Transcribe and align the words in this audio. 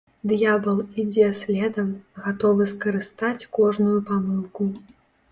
Д'ябал 0.29 0.77
ідзе 1.01 1.25
следам, 1.41 1.91
гатовы 2.23 2.67
скарыстаць 2.71 3.47
кожную 3.59 3.99
памылку. 4.13 4.63